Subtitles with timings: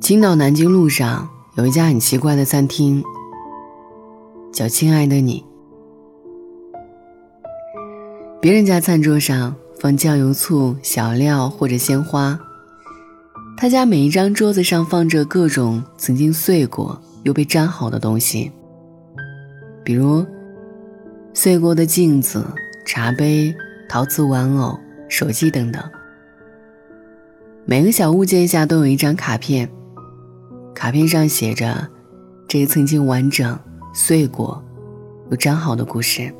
[0.00, 3.02] 青岛南京路上有一家很奇怪的餐厅，
[4.52, 5.44] 叫“亲爱的你”。
[8.40, 12.38] 别人家餐桌上放酱油、醋、小料或者鲜花，
[13.56, 18.52] 他家每一张桌子上放着各种曾经碎过又被粘好的东西，
[19.82, 20.24] 比如
[21.34, 22.46] 碎过的镜子、
[22.84, 23.52] 茶杯、
[23.88, 24.78] 陶瓷玩偶、
[25.08, 25.82] 手机等等。
[27.64, 29.68] 每个小物件下都有一张卡片。
[30.74, 31.88] 卡片上写着
[32.46, 33.58] 这个曾经完整、
[33.94, 34.62] 碎过
[35.30, 36.32] 又粘好的故事。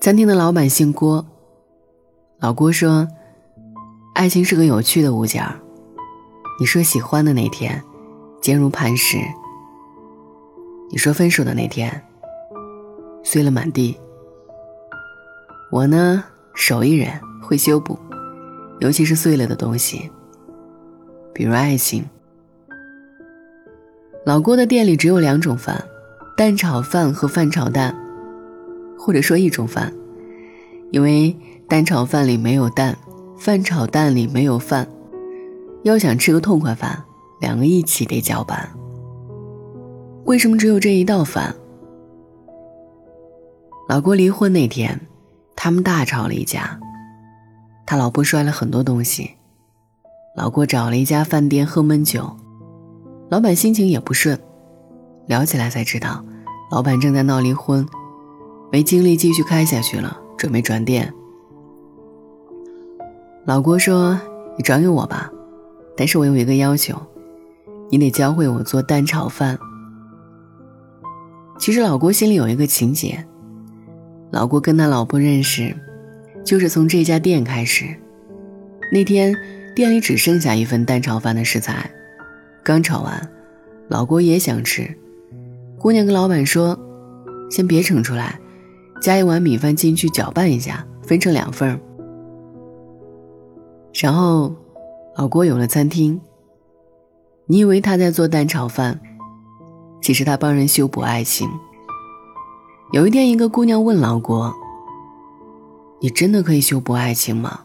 [0.00, 1.26] 餐厅的老板姓郭，
[2.38, 3.08] 老郭说
[4.14, 5.60] ：“爱情是个有趣的物件儿。
[6.60, 7.82] 你说喜欢的那天，
[8.40, 9.18] 坚如磐石；
[10.90, 12.02] 你说分手的那天，
[13.24, 13.98] 碎了满地。
[15.70, 17.98] 我呢，手艺人，会修补，
[18.80, 20.10] 尤其是碎了的东西。”
[21.34, 22.04] 比如爱情。
[24.24, 25.84] 老郭的店里只有两种饭，
[26.36, 27.94] 蛋炒饭和饭炒蛋，
[28.98, 29.92] 或者说一种饭，
[30.90, 31.36] 因为
[31.68, 32.96] 蛋炒饭里没有蛋，
[33.38, 34.88] 饭炒蛋里没有饭。
[35.84, 37.04] 要想吃个痛快饭，
[37.40, 38.68] 两个一起得搅拌。
[40.24, 41.54] 为什么只有这一道饭？
[43.88, 45.00] 老郭离婚那天，
[45.60, 46.78] 他们大吵了一架，
[47.84, 49.32] 他老婆摔了很多东西。
[50.36, 52.30] 老郭找了一家饭店喝闷酒，
[53.28, 54.38] 老板心情也不顺。
[55.26, 56.24] 聊起来才知道，
[56.70, 57.84] 老板正在闹离婚，
[58.70, 61.12] 没精力继续开下去了，准备转店。
[63.44, 64.16] 老郭说
[64.56, 65.28] ：“你转给我吧，
[65.96, 66.96] 但是我有一个要求，
[67.90, 69.58] 你得教会我做蛋炒饭。”
[71.58, 73.26] 其实老郭心里有一个情节，
[74.30, 75.74] 老郭跟他老婆认识，
[76.44, 77.86] 就是从这家店开始。
[78.92, 79.36] 那天。
[79.76, 81.88] 店里只剩下一份蛋炒饭的食材，
[82.64, 83.30] 刚炒完，
[83.86, 84.92] 老郭也想吃。
[85.78, 86.76] 姑娘跟老板说
[87.48, 88.40] ：“先别盛出来，
[89.00, 91.78] 加一碗米饭进去搅拌一下，分成两份。”
[94.02, 94.52] 然后，
[95.16, 96.20] 老郭有了餐厅。
[97.46, 98.98] 你以为他在做蛋炒饭，
[100.02, 101.48] 其实他帮人修补爱情。
[102.90, 104.50] 有一天，一个姑娘问老郭
[106.00, 107.60] ：“你真的可以修补爱情吗？”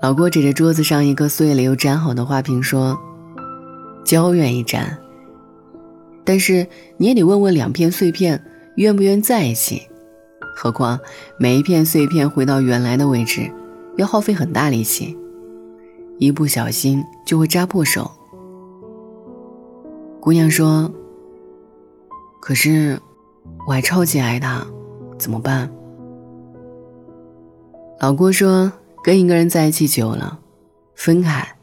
[0.00, 2.96] 老郭指着桌子上一个碎了又粘好的花瓶说
[4.06, 4.96] ：“胶愿意粘，
[6.24, 6.64] 但是
[6.96, 8.40] 你也得问问两片碎片
[8.76, 9.82] 愿不愿在一起。
[10.54, 11.00] 何况
[11.40, 13.50] 每一片碎片回到原来的位置，
[13.96, 15.18] 要耗费很大力气，
[16.18, 18.08] 一不小心就会扎破手。”
[20.22, 20.88] 姑娘说
[22.40, 22.98] ：“可是
[23.66, 24.66] 我还超级爱他，
[25.18, 25.70] 怎么办？”
[28.00, 28.72] 老郭说。
[29.02, 30.40] 跟一个人在一起久了，
[30.94, 31.56] 分开，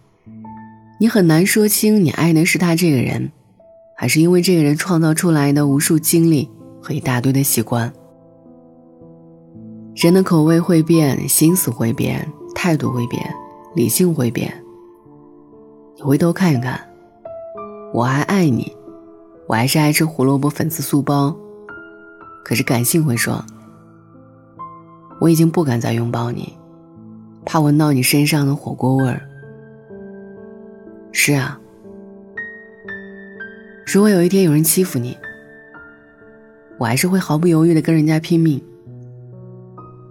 [0.99, 3.31] 你很难说清你爱的是他这个人，
[3.95, 6.49] 还是因为这个人创造出来的无数经历
[6.81, 7.93] 和一大堆的习惯。
[9.93, 13.23] 人的口味会变，心思会变，态度会变，
[13.75, 14.51] 理性会变。
[15.95, 16.79] 你回头看一看，
[17.93, 18.75] 我还爱你，
[19.47, 21.33] 我还是爱吃胡萝卜粉丝素包，
[22.43, 23.41] 可是感性会说，
[25.21, 26.53] 我已经不敢再拥抱你。
[27.45, 29.21] 怕闻到你身上的火锅味儿。
[31.13, 31.57] 是啊，
[33.85, 35.17] 如果有一天有人欺负你，
[36.77, 38.61] 我还是会毫不犹豫的跟人家拼命。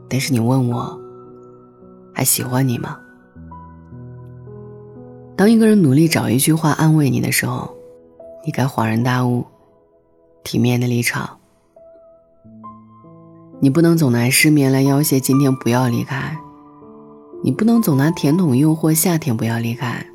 [0.08, 0.98] 但是你问我，
[2.14, 2.98] 还喜欢你吗？
[5.36, 7.75] 当一个人努力找一句话安慰你的时候，
[8.46, 9.44] 你该恍然大悟，
[10.44, 11.38] 体面的离场。
[13.58, 16.38] 你不能总拿失眠来要挟今天不要离开。
[17.42, 20.06] 你不能总拿甜筒诱惑夏天不要离开，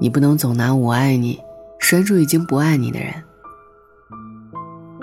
[0.00, 1.38] 你不能总拿我爱你
[1.78, 3.12] 拴住已经不爱你的人。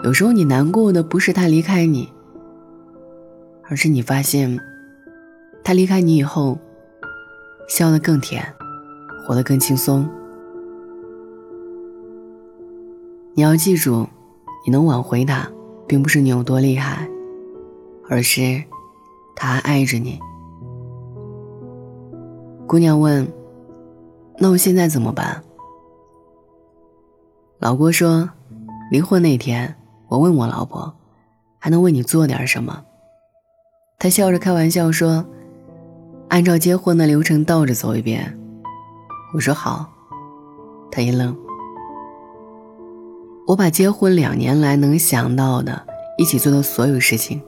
[0.04, 2.12] 有时候你难过的不是他离开你，
[3.70, 4.60] 而是你发现
[5.64, 6.58] 他离开你以后，
[7.68, 8.44] 笑得更甜，
[9.28, 10.10] 活得更轻松。
[13.38, 14.08] 你要记住，
[14.66, 15.46] 你能挽回他，
[15.86, 17.06] 并不是你有多厉害，
[18.10, 18.64] 而是。
[19.36, 20.18] 他还爱着你。
[22.66, 23.28] 姑娘问
[24.40, 25.44] ：“那我现在怎么办？”
[27.60, 28.30] 老郭说
[28.90, 29.76] ：“离婚那天，
[30.08, 30.96] 我问我老婆，
[31.60, 32.86] 还能为你做点什么？”
[34.00, 35.26] 他笑着开玩笑说
[36.30, 38.40] ：“按照结婚的流程倒着走一遍。”
[39.36, 39.92] 我说：“好。”
[40.90, 41.36] 他一愣
[43.48, 45.86] ：“我把结婚两年来能想到的
[46.18, 47.42] 一起做的所有事情，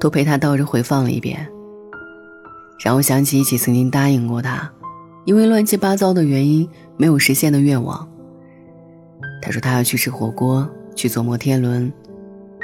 [0.00, 1.46] 都陪他倒着回放了一遍，
[2.84, 4.72] 让我想起一起曾经答应过他，
[5.24, 8.08] 因为乱七八糟的原因没有实现的愿望。
[9.40, 11.92] 他说他要去吃火锅，去坐摩天轮，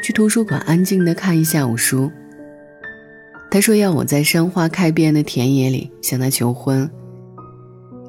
[0.02, 2.10] 去图书馆安静的看一下午书。
[3.52, 6.90] 他说要我在山花开遍的田野里向他求婚，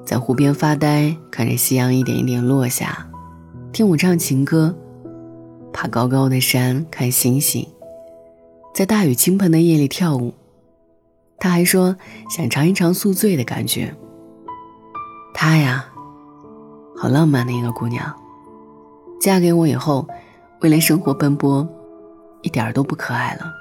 [0.03, 3.07] 在湖边发呆，看着夕阳一点一点落下，
[3.73, 4.71] 听我唱情歌，
[5.73, 7.67] 爬高高的山看星星，
[8.71, 10.31] 在大雨倾盆的夜里跳舞。
[11.39, 11.97] 他还说
[12.29, 13.91] 想尝一尝宿醉的感觉。
[15.33, 15.91] 他呀，
[16.95, 18.15] 好浪漫的一个姑娘。
[19.19, 20.07] 嫁给我以后，
[20.61, 21.67] 为了生活奔波，
[22.43, 23.51] 一点儿都不可爱了。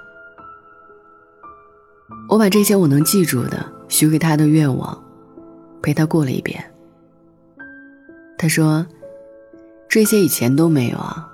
[2.28, 5.02] 我把这些我能记住的许给他的愿望，
[5.80, 6.62] 陪他过了一遍。
[8.36, 8.86] 他说
[9.92, 11.28] ：“这些以前都没有啊。”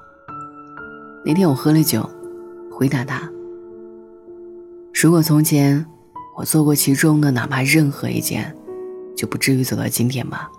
[1.25, 2.11] 那天我喝了酒，
[2.73, 3.31] 回答他
[4.93, 5.87] ：“如果从前
[6.37, 8.53] 我做过其中的哪怕任何一件，
[9.17, 10.51] 就不至于走到今天吧。”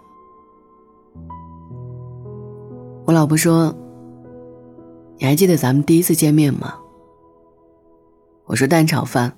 [3.03, 3.75] 我老婆说
[5.19, 6.75] ：“你还记得咱们第一次见面吗？”
[8.47, 9.33] 我说：“蛋炒饭。”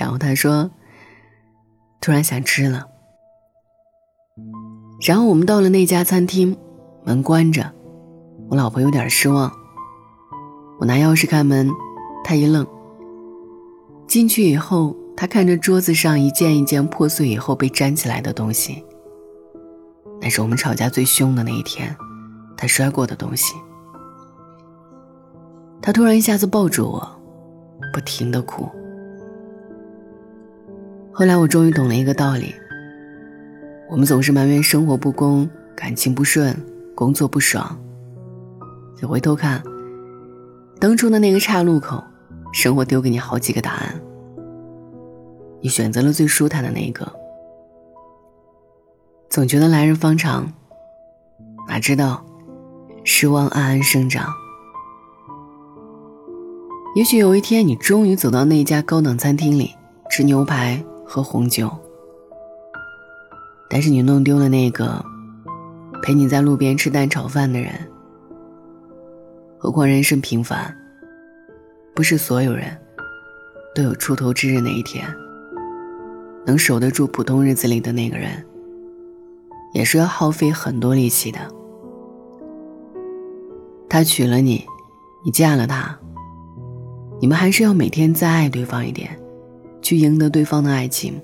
[0.00, 0.72] 然后他说
[2.02, 2.88] ：“突然想吃了。”
[5.06, 6.56] 然后我们到了那家餐厅，
[7.04, 7.70] 门关着，
[8.48, 9.52] 我老婆有点失望。
[10.80, 11.70] 我拿钥匙开门，
[12.24, 12.66] 她一愣。
[14.08, 18.82] 进去以后，她看着桌子上一件一件破碎以后被粘起来的东西，
[20.20, 21.94] 那是我们吵架最凶的那一天。
[22.56, 23.54] 他摔过的东西，
[25.82, 27.20] 他突然一下子抱住我，
[27.92, 28.66] 不停的哭。
[31.12, 32.54] 后来我终于懂了一个道理：
[33.90, 36.56] 我们总是埋怨生活不公、感情不顺、
[36.94, 37.78] 工作不爽。
[39.00, 39.62] 你回头看，
[40.80, 42.02] 当初的那个岔路口，
[42.52, 44.00] 生活丢给你好几个答案，
[45.60, 47.10] 你选择了最舒坦的那一个。
[49.28, 50.52] 总觉得来日方长，
[51.68, 52.24] 哪知道。
[53.06, 54.32] 失望暗暗生长。
[56.94, 59.74] 也许有一天，你终于走到那家高档餐厅里
[60.08, 61.70] 吃牛排喝红酒，
[63.68, 65.04] 但是你弄丢了那个
[66.04, 67.72] 陪你在路边吃蛋炒饭的人。
[69.56, 70.76] 何况人生平凡，
[71.94, 72.76] 不是所有人
[73.74, 75.02] 都有出头之日那一天。
[76.44, 78.44] 能守得住普通日子里的那个人，
[79.72, 81.38] 也是要耗费很多力气的。
[83.88, 84.62] 他娶了你，
[85.24, 85.98] 你嫁了他。
[87.18, 89.18] 你们还是要每天再爱对方一点，
[89.80, 91.18] 去赢得对方的爱情。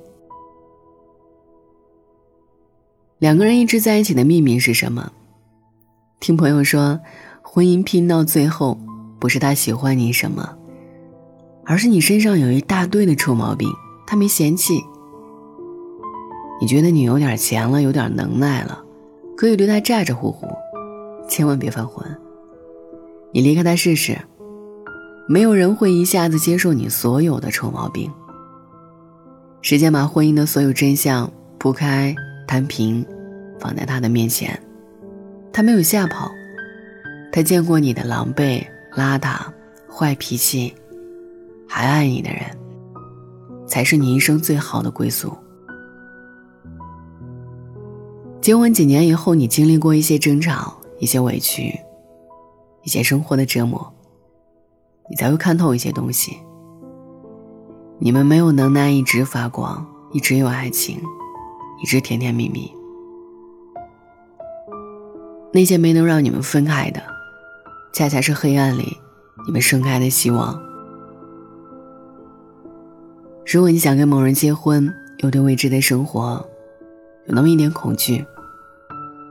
[3.20, 5.12] 两个人一直在一起的秘密是什么？
[6.20, 6.98] 听朋友说，
[7.42, 8.80] 婚姻拼到最后，
[9.18, 10.56] 不是他喜欢你什么，
[11.66, 13.68] 而是你身上有一大堆的臭毛病，
[14.06, 14.82] 他没嫌弃。
[16.62, 18.82] 你觉得你有点钱了，有点能耐了，
[19.36, 20.46] 可以对他咋咋呼呼，
[21.28, 22.02] 千万别犯浑。
[23.34, 24.16] 你离开他试试，
[25.28, 28.10] 没有人会一下子接受你所有的臭毛病。
[29.60, 32.16] 时间把婚姻的所有真相铺开
[32.50, 33.06] 摊平，
[33.60, 34.60] 放在他的面前，
[35.52, 36.28] 他没有吓跑，
[37.30, 38.66] 他见过你的狼狈、
[38.96, 39.38] 邋遢、
[39.88, 40.74] 坏脾气，
[41.68, 42.40] 还爱你的人，
[43.68, 45.32] 才是你一生最好的归宿。
[48.40, 51.78] 结婚几年以后，你经历过一些争吵，一些委屈。
[52.82, 53.94] 一些生活的折磨，
[55.08, 56.38] 你才会看透一些东西。
[58.00, 60.98] 你们没有能耐一直发光，一直有爱情，
[61.82, 62.72] 一直甜甜蜜蜜。
[65.52, 67.02] 那些没能让你们分开的，
[67.92, 68.96] 恰恰是黑暗里
[69.46, 70.60] 你们盛开的希望。
[73.52, 76.48] 如果你想跟某人结婚，又对未知的生活
[77.26, 78.24] 有那么一点恐惧，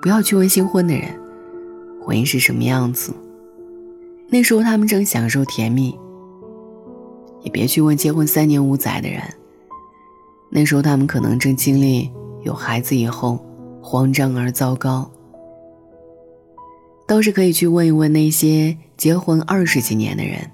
[0.02, 1.18] 不要去问新婚的人，
[2.02, 3.14] 婚姻是什么样子。
[4.28, 5.98] 那时候他们正享受甜蜜，
[7.44, 9.22] 也别去问结婚三年五载的人。
[10.50, 12.12] 那时候他们可能正经历
[12.44, 13.44] 有孩子以后
[13.82, 15.10] 慌张而糟糕。
[17.08, 20.52] 倒是可以去问一问那些结婚二十几年的人，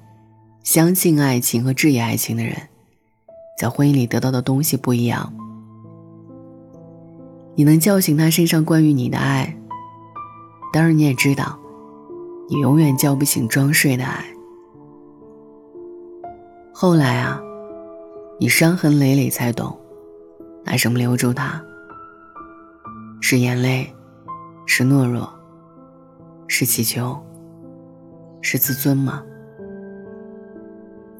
[0.63, 2.55] 相信爱情和质疑爱情的人，
[3.59, 5.33] 在婚姻里得到的东西不一样。
[7.55, 9.57] 你能叫醒他身上关于你的爱，
[10.71, 11.59] 当然你也知道。
[12.47, 14.23] 你永远叫不醒装睡的爱。
[16.71, 17.41] 后来啊，
[18.39, 19.75] 你伤痕累累才懂，
[20.63, 21.59] 拿什么留住他？
[23.21, 23.91] 是眼泪，
[24.65, 25.27] 是懦弱，
[26.47, 27.19] 是祈求，
[28.41, 29.23] 是自尊吗？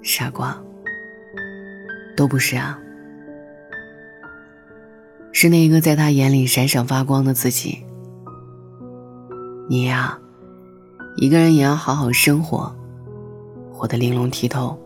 [0.04, 0.56] 傻瓜，
[2.16, 2.80] 都不是啊，
[5.32, 7.84] 是那个在他眼里闪闪发光的自己。
[9.68, 10.20] 你呀，
[11.16, 12.72] 一个人也要好好生活，
[13.74, 14.80] 活得玲珑剔透。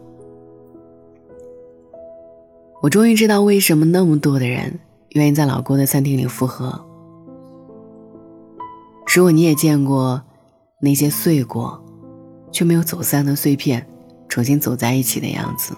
[2.82, 6.86] 我终于知道为什么那么多的人愿意在老郭的餐厅里复合。
[9.16, 10.22] 如果你也见过
[10.80, 11.84] 那些碎过
[12.52, 13.86] 却没有走散的碎片，
[14.28, 15.76] 重新走在一起的样子，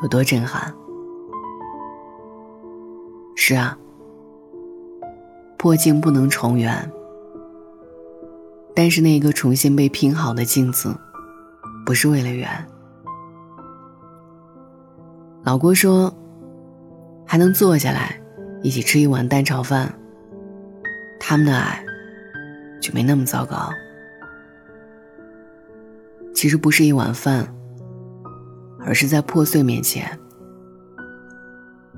[0.00, 0.72] 有多震撼？
[3.34, 3.76] 是啊，
[5.58, 6.90] 破镜不能重圆。
[8.76, 10.96] 但是那个重新被拼好的镜子，
[11.84, 12.48] 不是为了圆。
[15.42, 16.14] 老郭说，
[17.26, 18.20] 还能坐下来
[18.62, 19.92] 一起吃一碗蛋炒饭，
[21.20, 21.83] 他们的爱
[22.84, 23.70] 就没那么糟糕。
[26.34, 27.48] 其实不是一碗饭，
[28.80, 30.06] 而是在破碎面前，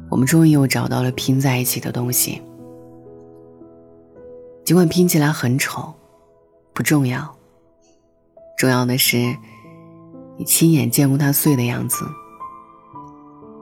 [0.08, 2.40] 我们终于又找到了拼在一起的东西。
[4.64, 5.92] 尽管拼起来很丑。
[6.72, 7.34] 不重要，
[8.56, 9.16] 重要的是，
[10.36, 12.04] 你亲眼见过它碎的样子，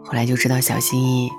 [0.04, 1.30] 后来就知道小心翼翼。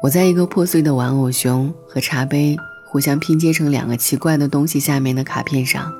[0.00, 2.56] 我在一个破碎的玩偶熊和茶杯
[2.94, 5.92] 互相拼接成两个奇怪的东西下面的卡片上，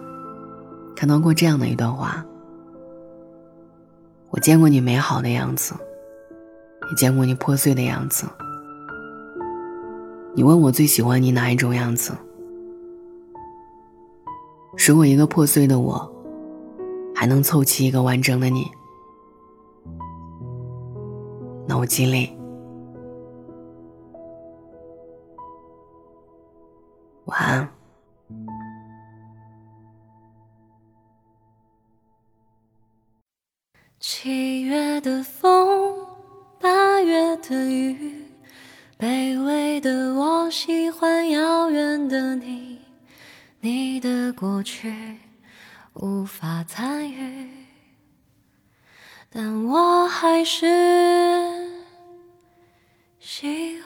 [0.95, 2.25] 看到过这样的一段话：
[4.31, 5.75] 我见过你美好的样子，
[6.89, 8.29] 也见过你破碎的样子。
[10.37, 12.13] 你问我最喜欢你哪一种样子？
[14.87, 16.09] 如果一个破碎的我，
[17.13, 18.71] 还能凑齐一个完整的你，
[21.67, 22.31] 那我尽力。
[27.26, 27.69] 晚安。
[33.99, 36.07] 七月的风，
[36.61, 38.26] 八月的雨，
[38.99, 42.81] 卑微的我喜欢遥远的你。
[43.61, 45.19] 你的过去
[45.95, 47.49] 无法参与，
[49.31, 50.66] 但我还是
[53.19, 53.81] 喜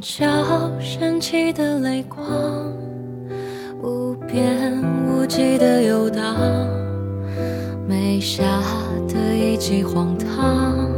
[0.00, 0.24] 眼角
[0.80, 2.18] 升起的泪光，
[3.82, 6.34] 无边无际的游荡，
[7.86, 8.42] 没下。
[9.12, 10.88] 的一记荒唐，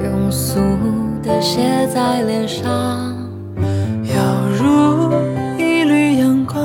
[0.00, 0.60] 庸俗
[1.22, 3.12] 的写在脸上，
[4.04, 4.14] 犹
[4.56, 5.12] 如
[5.58, 6.64] 一缕阳光，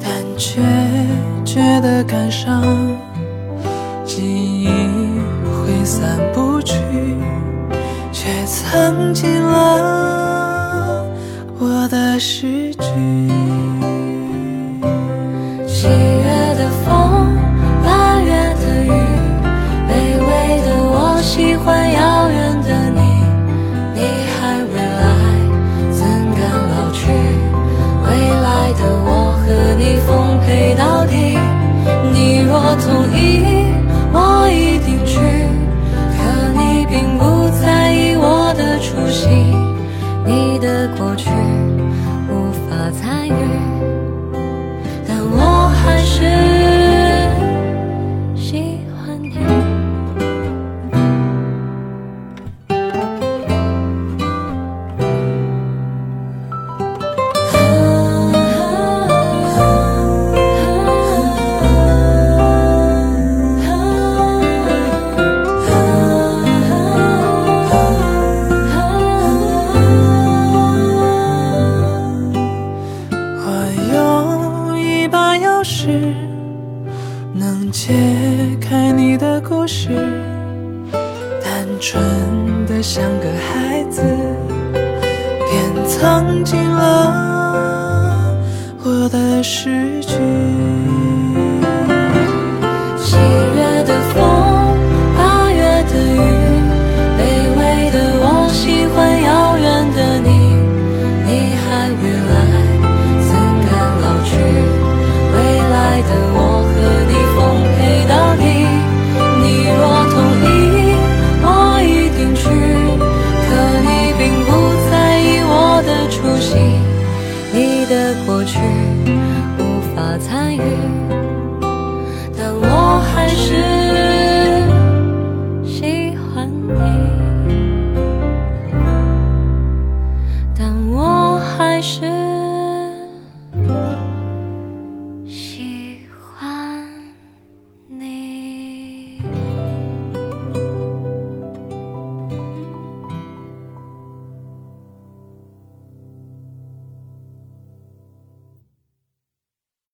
[0.00, 0.62] 但却
[1.44, 2.62] 觉得感伤。
[4.04, 6.39] 记忆挥散不
[8.70, 11.04] 藏进了
[11.58, 13.49] 我的诗句。